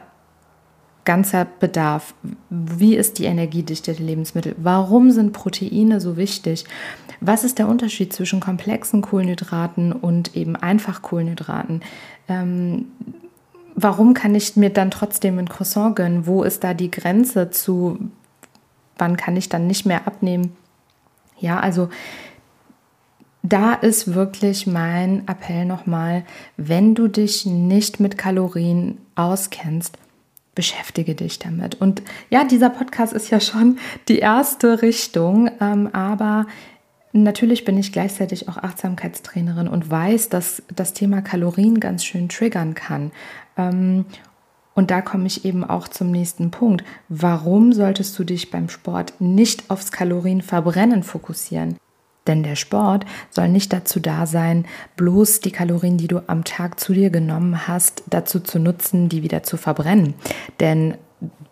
ganzer 1.05 1.45
Bedarf? 1.59 2.13
Wie 2.49 2.95
ist 2.95 3.19
die 3.19 3.25
Energiedichte 3.25 3.93
der 3.93 4.05
Lebensmittel? 4.05 4.55
Warum 4.57 5.11
sind 5.11 5.33
Proteine 5.33 5.99
so 5.99 6.17
wichtig? 6.17 6.65
Was 7.19 7.43
ist 7.43 7.59
der 7.59 7.67
Unterschied 7.67 8.13
zwischen 8.13 8.39
komplexen 8.39 9.01
Kohlenhydraten 9.01 9.93
und 9.93 10.35
eben 10.35 10.55
einfach 10.55 11.01
Kohlenhydraten? 11.01 11.81
Ähm, 12.27 12.85
warum 13.75 14.13
kann 14.13 14.35
ich 14.35 14.55
mir 14.55 14.69
dann 14.69 14.91
trotzdem 14.91 15.39
ein 15.39 15.49
Croissant 15.49 15.95
gönnen? 15.95 16.27
Wo 16.27 16.43
ist 16.43 16.63
da 16.63 16.73
die 16.73 16.91
Grenze 16.91 17.49
zu, 17.49 17.97
wann 18.97 19.17
kann 19.17 19.37
ich 19.37 19.49
dann 19.49 19.67
nicht 19.67 19.85
mehr 19.85 20.07
abnehmen? 20.07 20.55
Ja, 21.39 21.59
also 21.59 21.89
da 23.43 23.73
ist 23.73 24.13
wirklich 24.13 24.67
mein 24.67 25.27
Appell 25.27 25.65
nochmal, 25.65 26.23
wenn 26.57 26.93
du 26.93 27.07
dich 27.07 27.45
nicht 27.45 27.99
mit 27.99 28.17
Kalorien 28.17 28.99
auskennst, 29.15 29.97
beschäftige 30.55 31.15
dich 31.15 31.39
damit. 31.39 31.75
Und 31.75 32.01
ja, 32.29 32.43
dieser 32.43 32.69
Podcast 32.69 33.13
ist 33.13 33.29
ja 33.29 33.39
schon 33.39 33.77
die 34.07 34.19
erste 34.19 34.81
Richtung, 34.81 35.49
ähm, 35.59 35.89
aber 35.93 36.47
natürlich 37.13 37.65
bin 37.65 37.77
ich 37.77 37.91
gleichzeitig 37.91 38.49
auch 38.49 38.57
Achtsamkeitstrainerin 38.57 39.67
und 39.67 39.89
weiß, 39.89 40.29
dass 40.29 40.63
das 40.73 40.93
Thema 40.93 41.21
Kalorien 41.21 41.79
ganz 41.79 42.03
schön 42.03 42.29
triggern 42.29 42.73
kann. 42.73 43.11
Ähm, 43.57 44.05
und 44.73 44.89
da 44.89 45.01
komme 45.01 45.27
ich 45.27 45.45
eben 45.45 45.63
auch 45.63 45.87
zum 45.87 46.11
nächsten 46.11 46.51
Punkt. 46.51 46.83
Warum 47.09 47.73
solltest 47.73 48.17
du 48.17 48.23
dich 48.23 48.51
beim 48.51 48.69
Sport 48.69 49.15
nicht 49.19 49.69
aufs 49.69 49.91
Kalorienverbrennen 49.91 51.03
fokussieren? 51.03 51.77
Denn 52.27 52.43
der 52.43 52.55
Sport 52.55 53.05
soll 53.29 53.49
nicht 53.49 53.73
dazu 53.73 53.99
da 53.99 54.25
sein, 54.25 54.65
bloß 54.95 55.39
die 55.39 55.51
Kalorien, 55.51 55.97
die 55.97 56.07
du 56.07 56.21
am 56.27 56.43
Tag 56.43 56.79
zu 56.79 56.93
dir 56.93 57.09
genommen 57.09 57.67
hast, 57.67 58.03
dazu 58.09 58.39
zu 58.39 58.59
nutzen, 58.59 59.09
die 59.09 59.23
wieder 59.23 59.43
zu 59.43 59.57
verbrennen. 59.57 60.13
Denn 60.59 60.95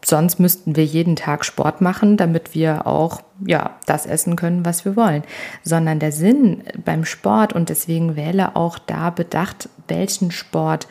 sonst 0.04 0.40
müssten 0.40 0.76
wir 0.76 0.86
jeden 0.86 1.16
Tag 1.16 1.46
Sport 1.46 1.82
machen, 1.82 2.18
damit 2.18 2.54
wir 2.54 2.88
auch 2.88 3.22
ja, 3.46 3.78
das 3.86 4.06
essen 4.06 4.36
können, 4.36 4.66
was 4.66 4.86
wir 4.86 4.96
wollen. 4.96 5.24
Sondern 5.64 6.00
der 6.00 6.12
Sinn 6.12 6.64
beim 6.86 7.06
Sport 7.06 7.54
und 7.54 7.70
deswegen 7.70 8.16
wähle 8.16 8.56
auch 8.56 8.78
da 8.80 9.10
bedacht, 9.10 9.70
welchen 9.88 10.32
Sport 10.32 10.88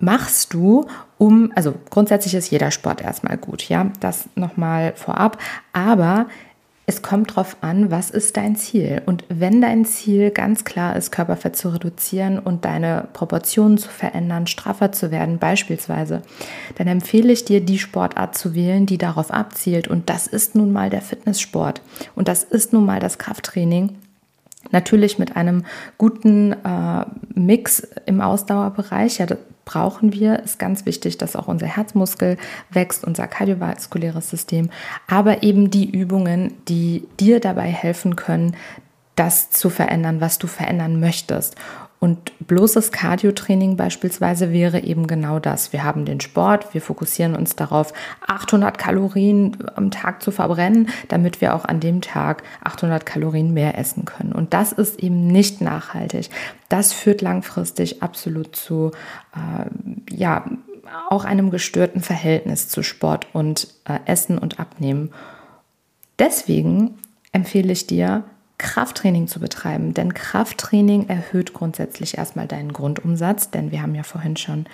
machst 0.00 0.52
du, 0.52 0.86
um, 1.18 1.52
also 1.54 1.74
grundsätzlich 1.90 2.34
ist 2.34 2.50
jeder 2.50 2.70
Sport 2.70 3.00
erstmal 3.00 3.38
gut, 3.38 3.68
ja, 3.68 3.86
das 4.00 4.28
nochmal 4.34 4.92
vorab, 4.96 5.38
aber 5.72 6.26
es 6.86 7.00
kommt 7.00 7.30
darauf 7.30 7.56
an, 7.62 7.90
was 7.90 8.10
ist 8.10 8.36
dein 8.36 8.56
Ziel. 8.56 9.00
Und 9.06 9.24
wenn 9.30 9.62
dein 9.62 9.86
Ziel 9.86 10.30
ganz 10.30 10.64
klar 10.64 10.96
ist, 10.96 11.12
Körperfett 11.12 11.56
zu 11.56 11.70
reduzieren 11.70 12.38
und 12.38 12.66
deine 12.66 13.08
Proportionen 13.14 13.78
zu 13.78 13.88
verändern, 13.88 14.46
straffer 14.46 14.92
zu 14.92 15.10
werden 15.10 15.38
beispielsweise, 15.38 16.22
dann 16.76 16.86
empfehle 16.86 17.32
ich 17.32 17.46
dir, 17.46 17.62
die 17.62 17.78
Sportart 17.78 18.36
zu 18.36 18.54
wählen, 18.54 18.84
die 18.84 18.98
darauf 18.98 19.30
abzielt. 19.30 19.88
Und 19.88 20.10
das 20.10 20.26
ist 20.26 20.54
nun 20.54 20.72
mal 20.72 20.90
der 20.90 21.00
Fitnesssport. 21.00 21.80
Und 22.14 22.28
das 22.28 22.44
ist 22.44 22.74
nun 22.74 22.84
mal 22.84 23.00
das 23.00 23.16
Krafttraining. 23.16 23.96
Natürlich 24.70 25.18
mit 25.18 25.36
einem 25.36 25.64
guten 25.96 26.52
äh, 26.52 27.04
Mix 27.34 27.86
im 28.04 28.20
Ausdauerbereich. 28.20 29.18
Ja, 29.18 29.26
brauchen 29.64 30.12
wir. 30.12 30.40
Ist 30.40 30.58
ganz 30.58 30.86
wichtig, 30.86 31.18
dass 31.18 31.36
auch 31.36 31.48
unser 31.48 31.66
Herzmuskel 31.66 32.36
wächst, 32.70 33.04
unser 33.04 33.26
kardiovaskuläres 33.26 34.30
System, 34.30 34.70
aber 35.06 35.42
eben 35.42 35.70
die 35.70 35.90
Übungen, 35.90 36.54
die 36.68 37.06
dir 37.18 37.40
dabei 37.40 37.68
helfen 37.68 38.16
können, 38.16 38.56
das 39.16 39.50
zu 39.50 39.70
verändern, 39.70 40.20
was 40.20 40.38
du 40.38 40.46
verändern 40.46 40.98
möchtest. 40.98 41.56
Und 42.04 42.34
bloßes 42.46 42.92
Cardio-Training 42.92 43.78
beispielsweise 43.78 44.52
wäre 44.52 44.80
eben 44.80 45.06
genau 45.06 45.38
das. 45.38 45.72
Wir 45.72 45.84
haben 45.84 46.04
den 46.04 46.20
Sport, 46.20 46.74
wir 46.74 46.82
fokussieren 46.82 47.34
uns 47.34 47.56
darauf, 47.56 47.94
800 48.26 48.76
Kalorien 48.76 49.56
am 49.74 49.90
Tag 49.90 50.22
zu 50.22 50.30
verbrennen, 50.30 50.90
damit 51.08 51.40
wir 51.40 51.54
auch 51.54 51.64
an 51.64 51.80
dem 51.80 52.02
Tag 52.02 52.42
800 52.62 53.06
Kalorien 53.06 53.54
mehr 53.54 53.78
essen 53.78 54.04
können. 54.04 54.34
Und 54.34 54.52
das 54.52 54.72
ist 54.72 55.02
eben 55.02 55.28
nicht 55.28 55.62
nachhaltig. 55.62 56.28
Das 56.68 56.92
führt 56.92 57.22
langfristig 57.22 58.02
absolut 58.02 58.54
zu, 58.54 58.90
äh, 59.34 60.14
ja, 60.14 60.44
auch 61.08 61.24
einem 61.24 61.48
gestörten 61.48 62.02
Verhältnis 62.02 62.68
zu 62.68 62.82
Sport 62.82 63.28
und 63.32 63.68
äh, 63.86 63.98
Essen 64.04 64.36
und 64.36 64.60
Abnehmen. 64.60 65.10
Deswegen 66.18 66.98
empfehle 67.32 67.72
ich 67.72 67.86
dir, 67.86 68.24
Krafttraining 68.58 69.26
zu 69.26 69.40
betreiben, 69.40 69.94
denn 69.94 70.14
Krafttraining 70.14 71.08
erhöht 71.08 71.54
grundsätzlich 71.54 72.18
erstmal 72.18 72.46
deinen 72.46 72.72
Grundumsatz, 72.72 73.50
denn 73.50 73.72
wir 73.72 73.82
haben 73.82 73.94
ja 73.94 74.04
vorhin 74.04 74.36
schon 74.36 74.66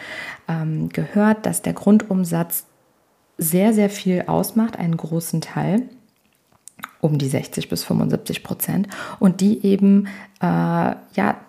ähm, 0.49 0.91
gehört, 0.91 1.47
dass 1.47 1.63
der 1.63 1.73
Grundumsatz 1.73 2.67
sehr, 3.39 3.73
sehr 3.73 3.89
viel 3.89 4.25
ausmacht, 4.27 4.79
einen 4.79 4.97
großen 4.97 5.41
Teil, 5.41 5.83
um 7.01 7.17
die 7.17 7.29
60 7.29 7.71
bis 7.71 7.85
75 7.85 8.45
Prozent, 8.45 8.89
und 9.19 9.41
die 9.41 9.65
eben, 9.65 10.09
äh, 10.41 10.47
ja, 10.47 11.41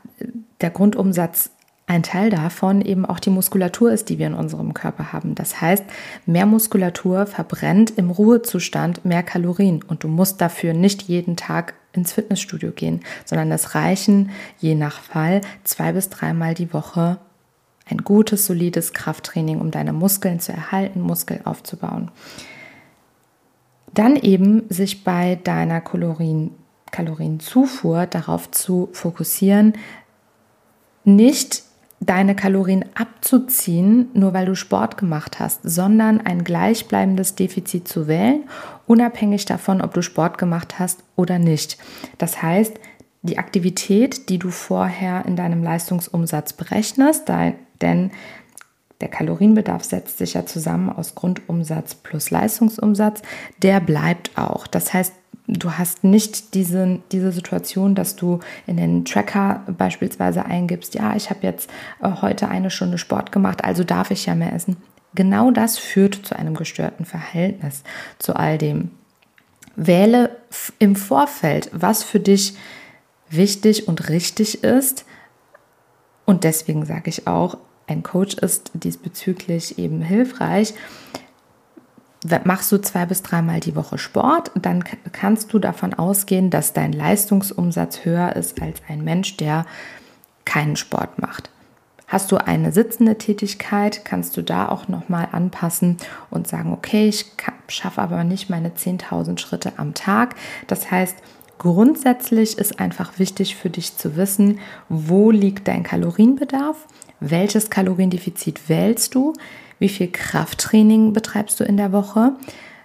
der 0.61 0.69
Grundumsatz 0.69 1.51
ein 1.87 2.03
Teil 2.03 2.29
davon 2.29 2.79
eben 2.81 3.05
auch 3.05 3.19
die 3.19 3.31
Muskulatur 3.31 3.91
ist, 3.91 4.07
die 4.07 4.17
wir 4.17 4.27
in 4.27 4.33
unserem 4.33 4.73
Körper 4.73 5.11
haben. 5.11 5.35
Das 5.35 5.59
heißt, 5.59 5.83
mehr 6.25 6.45
Muskulatur 6.45 7.25
verbrennt 7.25 7.91
im 7.97 8.09
Ruhezustand 8.09 9.03
mehr 9.03 9.23
Kalorien. 9.23 9.83
Und 9.83 10.05
du 10.05 10.07
musst 10.07 10.39
dafür 10.39 10.73
nicht 10.73 11.01
jeden 11.01 11.35
Tag 11.35 11.73
ins 11.93 12.13
Fitnessstudio 12.13 12.71
gehen, 12.71 13.01
sondern 13.25 13.51
es 13.51 13.75
reichen 13.75 14.31
je 14.59 14.75
nach 14.75 15.01
Fall 15.01 15.41
zwei 15.63 15.91
bis 15.91 16.09
dreimal 16.09 16.53
die 16.53 16.73
Woche 16.73 17.17
ein 17.89 17.99
gutes, 17.99 18.45
solides 18.45 18.93
Krafttraining, 18.93 19.59
um 19.59 19.71
deine 19.71 19.93
Muskeln 19.93 20.39
zu 20.39 20.53
erhalten, 20.53 21.01
Muskel 21.01 21.41
aufzubauen. 21.43 22.09
Dann 23.93 24.15
eben 24.15 24.63
sich 24.69 25.03
bei 25.03 25.35
deiner 25.35 25.81
Kalorien, 25.81 26.51
Kalorienzufuhr 26.91 28.05
darauf 28.05 28.51
zu 28.51 28.89
fokussieren, 28.93 29.73
nicht 31.03 31.63
deine 32.01 32.35
Kalorien 32.35 32.83
abzuziehen, 32.95 34.09
nur 34.13 34.33
weil 34.33 34.47
du 34.47 34.55
Sport 34.55 34.97
gemacht 34.97 35.39
hast, 35.39 35.61
sondern 35.63 36.19
ein 36.19 36.43
gleichbleibendes 36.43 37.35
Defizit 37.35 37.87
zu 37.87 38.07
wählen, 38.07 38.43
unabhängig 38.87 39.45
davon, 39.45 39.81
ob 39.81 39.93
du 39.93 40.01
Sport 40.01 40.39
gemacht 40.39 40.79
hast 40.79 41.03
oder 41.15 41.37
nicht. 41.37 41.77
Das 42.17 42.41
heißt, 42.41 42.73
die 43.21 43.37
Aktivität, 43.37 44.29
die 44.29 44.39
du 44.39 44.49
vorher 44.49 45.25
in 45.27 45.35
deinem 45.35 45.63
Leistungsumsatz 45.63 46.53
berechnest, 46.53 47.29
denn 47.81 48.09
der 48.99 49.09
Kalorienbedarf 49.09 49.83
setzt 49.83 50.17
sich 50.17 50.33
ja 50.33 50.45
zusammen 50.45 50.89
aus 50.89 51.13
Grundumsatz 51.13 51.93
plus 51.95 52.31
Leistungsumsatz, 52.31 53.21
der 53.61 53.79
bleibt 53.79 54.37
auch. 54.37 54.65
Das 54.65 54.91
heißt, 54.93 55.13
du 55.51 55.77
hast 55.77 56.03
nicht 56.03 56.53
diese, 56.53 56.99
diese 57.11 57.31
Situation, 57.31 57.93
dass 57.93 58.15
du 58.15 58.39
in 58.67 58.77
den 58.77 59.05
Tracker 59.05 59.63
beispielsweise 59.77 60.45
eingibst, 60.45 60.95
ja, 60.95 61.15
ich 61.15 61.29
habe 61.29 61.41
jetzt 61.43 61.69
äh, 62.01 62.09
heute 62.21 62.47
eine 62.47 62.71
Stunde 62.71 62.97
Sport 62.97 63.31
gemacht, 63.31 63.63
also 63.63 63.83
darf 63.83 64.11
ich 64.11 64.25
ja 64.25 64.35
mehr 64.35 64.53
essen. 64.53 64.77
Genau 65.13 65.51
das 65.51 65.77
führt 65.77 66.15
zu 66.15 66.37
einem 66.37 66.55
gestörten 66.55 67.05
Verhältnis 67.05 67.83
zu 68.17 68.35
all 68.35 68.57
dem. 68.57 68.91
Wähle 69.75 70.37
im 70.79 70.95
Vorfeld, 70.95 71.69
was 71.73 72.03
für 72.03 72.19
dich 72.19 72.55
wichtig 73.29 73.87
und 73.87 74.09
richtig 74.09 74.63
ist. 74.63 75.05
Und 76.25 76.43
deswegen 76.43 76.85
sage 76.85 77.09
ich 77.09 77.27
auch, 77.27 77.57
ein 77.87 78.03
Coach 78.03 78.35
ist 78.35 78.71
diesbezüglich 78.73 79.77
eben 79.79 80.01
hilfreich, 80.01 80.73
machst 82.43 82.71
du 82.71 82.77
zwei 82.77 83.05
bis 83.05 83.23
dreimal 83.23 83.59
die 83.59 83.75
Woche 83.75 83.97
Sport, 83.97 84.51
dann 84.55 84.83
kannst 85.11 85.53
du 85.53 85.59
davon 85.59 85.93
ausgehen, 85.93 86.49
dass 86.49 86.73
dein 86.73 86.93
Leistungsumsatz 86.93 88.05
höher 88.05 88.35
ist 88.35 88.61
als 88.61 88.81
ein 88.87 89.03
Mensch, 89.03 89.37
der 89.37 89.65
keinen 90.45 90.75
Sport 90.75 91.19
macht. 91.19 91.49
Hast 92.07 92.31
du 92.31 92.45
eine 92.45 92.73
sitzende 92.73 93.17
Tätigkeit, 93.17 94.03
kannst 94.03 94.35
du 94.35 94.41
da 94.41 94.67
auch 94.67 94.89
nochmal 94.89 95.29
anpassen 95.31 95.95
und 96.29 96.45
sagen, 96.45 96.73
okay, 96.73 97.07
ich 97.07 97.25
schaffe 97.69 98.01
aber 98.01 98.25
nicht 98.25 98.49
meine 98.49 98.71
10.000 98.71 99.39
Schritte 99.39 99.73
am 99.77 99.93
Tag. 99.93 100.35
Das 100.67 100.91
heißt, 100.91 101.15
grundsätzlich 101.57 102.57
ist 102.57 102.81
einfach 102.81 103.17
wichtig 103.17 103.55
für 103.55 103.69
dich 103.69 103.95
zu 103.95 104.17
wissen, 104.17 104.59
wo 104.89 105.31
liegt 105.31 105.69
dein 105.69 105.83
Kalorienbedarf, 105.83 106.75
welches 107.21 107.69
Kaloriendefizit 107.69 108.67
wählst 108.67 109.15
du, 109.15 109.33
wie 109.81 109.89
viel 109.89 110.09
Krafttraining 110.11 111.11
betreibst 111.11 111.59
du 111.59 111.63
in 111.63 111.75
der 111.75 111.91
Woche. 111.91 112.33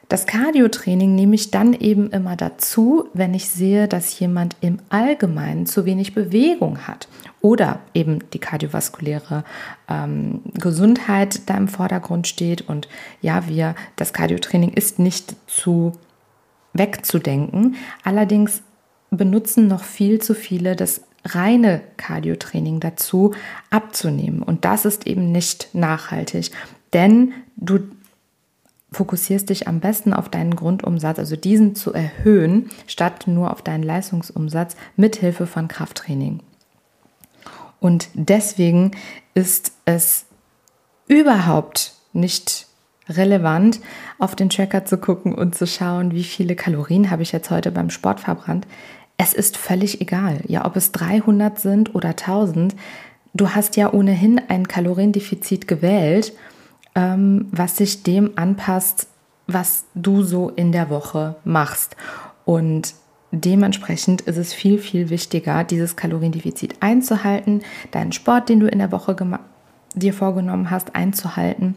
Das 0.08 0.24
Cardiotraining 0.26 1.14
nehme 1.14 1.34
ich 1.34 1.50
dann 1.50 1.74
eben 1.74 2.10
immer 2.10 2.36
dazu, 2.36 3.08
wenn 3.12 3.34
ich 3.34 3.48
sehe, 3.48 3.86
dass 3.86 4.18
jemand 4.18 4.56
im 4.60 4.78
Allgemeinen 4.88 5.66
zu 5.66 5.84
wenig 5.84 6.14
Bewegung 6.14 6.86
hat 6.86 7.08
oder 7.42 7.80
eben 7.92 8.20
die 8.32 8.38
kardiovaskuläre 8.38 9.44
ähm, 9.90 10.40
Gesundheit 10.54 11.42
da 11.50 11.56
im 11.56 11.68
Vordergrund 11.68 12.26
steht. 12.28 12.62
Und 12.62 12.88
ja, 13.20 13.46
wir, 13.46 13.74
das 13.96 14.14
Cardiotraining 14.14 14.72
ist 14.72 14.98
nicht 14.98 15.36
zu 15.46 15.92
wegzudenken. 16.72 17.76
Allerdings 18.04 18.62
benutzen 19.10 19.68
noch 19.68 19.84
viel 19.84 20.20
zu 20.20 20.34
viele 20.34 20.76
das 20.76 21.02
reine 21.24 21.80
Cardiotraining 21.96 22.80
dazu 22.80 23.34
abzunehmen. 23.70 24.42
Und 24.42 24.64
das 24.64 24.84
ist 24.84 25.06
eben 25.06 25.32
nicht 25.32 25.68
nachhaltig. 25.74 26.52
Denn 26.92 27.32
du 27.56 27.80
fokussierst 28.92 29.50
dich 29.50 29.68
am 29.68 29.80
besten 29.80 30.12
auf 30.12 30.28
deinen 30.28 30.56
Grundumsatz, 30.56 31.18
also 31.18 31.36
diesen 31.36 31.74
zu 31.74 31.92
erhöhen, 31.92 32.70
statt 32.86 33.26
nur 33.26 33.52
auf 33.52 33.62
deinen 33.62 33.82
Leistungsumsatz 33.82 34.76
mit 34.96 35.16
Hilfe 35.16 35.46
von 35.46 35.68
Krafttraining. 35.68 36.40
Und 37.80 38.08
deswegen 38.14 38.92
ist 39.34 39.72
es 39.84 40.26
überhaupt 41.08 41.94
nicht 42.12 42.66
relevant, 43.08 43.80
auf 44.18 44.34
den 44.34 44.50
Tracker 44.50 44.84
zu 44.84 44.98
gucken 44.98 45.34
und 45.34 45.54
zu 45.54 45.66
schauen, 45.66 46.12
wie 46.12 46.24
viele 46.24 46.56
Kalorien 46.56 47.10
habe 47.10 47.22
ich 47.22 47.32
jetzt 47.32 47.50
heute 47.50 47.70
beim 47.70 47.90
Sport 47.90 48.20
verbrannt. 48.20 48.66
Es 49.18 49.32
ist 49.32 49.56
völlig 49.56 50.00
egal, 50.00 50.40
ja, 50.46 50.64
ob 50.64 50.76
es 50.76 50.92
300 50.92 51.58
sind 51.60 51.94
oder 51.94 52.10
1000. 52.10 52.74
Du 53.34 53.50
hast 53.50 53.76
ja 53.76 53.92
ohnehin 53.92 54.40
ein 54.48 54.66
Kaloriendefizit 54.66 55.68
gewählt 55.68 56.32
ähm, 56.96 57.46
was 57.52 57.76
sich 57.76 58.02
dem 58.02 58.32
anpasst, 58.34 59.06
was 59.46 59.84
du 59.94 60.22
so 60.22 60.48
in 60.50 60.72
der 60.72 60.90
Woche 60.90 61.36
machst. 61.44 61.96
Und 62.44 62.94
dementsprechend 63.30 64.22
ist 64.22 64.38
es 64.38 64.52
viel, 64.52 64.78
viel 64.78 65.10
wichtiger, 65.10 65.62
dieses 65.62 65.94
Kaloriendefizit 65.94 66.76
einzuhalten, 66.80 67.62
deinen 67.92 68.12
Sport, 68.12 68.48
den 68.48 68.58
du 68.58 68.66
in 68.66 68.80
der 68.80 68.90
Woche 68.90 69.14
dir 69.94 70.12
vorgenommen 70.12 70.70
hast, 70.70 70.96
einzuhalten 70.96 71.76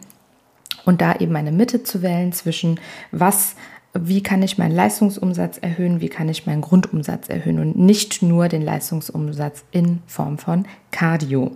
und 0.86 1.02
da 1.02 1.16
eben 1.16 1.36
eine 1.36 1.52
Mitte 1.52 1.84
zu 1.84 2.02
wählen 2.02 2.32
zwischen 2.32 2.80
was 3.12 3.56
wie 3.94 4.22
kann 4.22 4.44
ich 4.44 4.60
meinen 4.60 4.76
Leistungsumsatz 4.76 5.58
erhöhen, 5.58 6.00
wie 6.00 6.10
kann 6.10 6.30
ich 6.30 6.46
meinen 6.46 6.62
Grundumsatz 6.62 7.28
erhöhen 7.28 7.60
und 7.60 7.78
nicht 7.78 8.22
nur 8.22 8.48
den 8.48 8.62
Leistungsumsatz 8.62 9.64
in 9.72 10.02
Form 10.06 10.38
von 10.38 10.66
Cardio. 10.92 11.52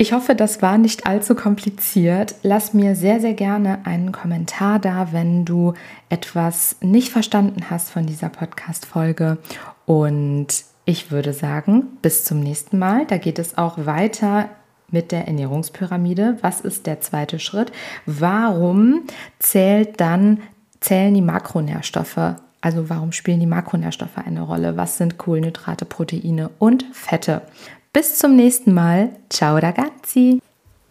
Ich 0.00 0.14
hoffe, 0.14 0.34
das 0.34 0.62
war 0.62 0.78
nicht 0.78 1.06
allzu 1.06 1.34
kompliziert. 1.34 2.34
Lass 2.42 2.72
mir 2.72 2.96
sehr, 2.96 3.20
sehr 3.20 3.34
gerne 3.34 3.84
einen 3.84 4.12
Kommentar 4.12 4.78
da, 4.78 5.12
wenn 5.12 5.44
du 5.44 5.74
etwas 6.08 6.76
nicht 6.80 7.10
verstanden 7.10 7.68
hast 7.68 7.90
von 7.90 8.06
dieser 8.06 8.30
Podcast-Folge. 8.30 9.36
Und 9.84 10.46
ich 10.86 11.10
würde 11.10 11.34
sagen, 11.34 11.98
bis 12.00 12.24
zum 12.24 12.40
nächsten 12.40 12.78
Mal. 12.78 13.04
Da 13.04 13.18
geht 13.18 13.38
es 13.38 13.58
auch 13.58 13.84
weiter 13.84 14.48
mit 14.90 15.12
der 15.12 15.26
Ernährungspyramide. 15.26 16.38
Was 16.40 16.62
ist 16.62 16.86
der 16.86 17.02
zweite 17.02 17.38
Schritt? 17.38 17.70
Warum 18.06 19.02
zählt 19.38 20.00
dann, 20.00 20.38
zählen 20.80 21.12
die 21.12 21.20
Makronährstoffe 21.20 22.36
also 22.62 22.90
warum 22.90 23.12
spielen 23.12 23.40
die 23.40 23.46
Makronährstoffe 23.46 24.18
eine 24.18 24.42
Rolle? 24.42 24.76
Was 24.76 24.98
sind 24.98 25.16
Kohlenhydrate, 25.16 25.86
Proteine 25.86 26.50
und 26.58 26.84
Fette? 26.92 27.40
Bis 27.92 28.18
zum 28.18 28.36
nächsten 28.36 28.72
Mal. 28.72 29.10
Ciao 29.30 29.56
ragazzi. 29.56 30.40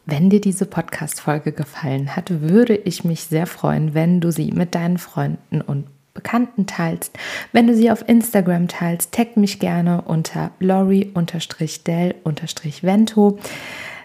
Wenn 0.05 0.29
dir 0.29 0.41
diese 0.41 0.65
Podcast-Folge 0.65 1.53
gefallen 1.53 2.17
hat, 2.17 2.41
würde 2.41 2.75
ich 2.75 3.05
mich 3.05 3.23
sehr 3.23 3.47
freuen, 3.47 3.93
wenn 3.93 4.19
du 4.19 4.33
sie 4.33 4.51
mit 4.51 4.75
deinen 4.75 4.97
Freunden 4.97 5.61
und 5.61 5.85
Bekannten 6.13 6.65
teilst. 6.65 7.17
Wenn 7.53 7.67
du 7.67 7.75
sie 7.75 7.89
auf 7.89 8.03
Instagram 8.09 8.67
teilst, 8.67 9.13
tag 9.13 9.37
mich 9.37 9.59
gerne 9.59 10.01
unter 10.01 10.51
lori-del-vento. 10.59 13.39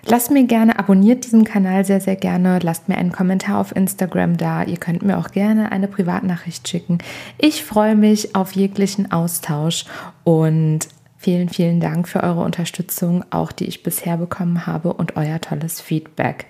Lasst 0.07 0.31
mir 0.31 0.45
gerne, 0.45 0.79
abonniert 0.79 1.25
diesen 1.25 1.45
Kanal 1.45 1.85
sehr, 1.85 2.01
sehr 2.01 2.15
gerne. 2.15 2.61
Lasst 2.63 2.89
mir 2.89 2.97
einen 2.97 3.11
Kommentar 3.11 3.59
auf 3.59 3.75
Instagram 3.75 4.37
da. 4.37 4.63
Ihr 4.63 4.77
könnt 4.77 5.03
mir 5.03 5.19
auch 5.19 5.33
gerne 5.33 5.73
eine 5.73 5.89
Privatnachricht 5.89 6.69
schicken. 6.69 6.99
Ich 7.39 7.65
freue 7.65 7.97
mich 7.97 8.37
auf 8.37 8.53
jeglichen 8.53 9.11
Austausch 9.11 9.85
und 10.23 10.87
Vielen, 11.25 11.49
vielen 11.49 11.81
Dank 11.81 12.07
für 12.07 12.23
eure 12.23 12.43
Unterstützung, 12.43 13.25
auch 13.31 13.51
die 13.51 13.65
ich 13.65 13.83
bisher 13.83 14.19
bekommen 14.19 14.67
habe 14.67 14.93
und 14.93 15.17
euer 15.17 15.41
tolles 15.41 15.81
Feedback. 15.81 16.45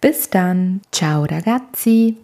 Bis 0.00 0.28
dann. 0.28 0.80
Ciao 0.90 1.22
ragazzi. 1.22 2.16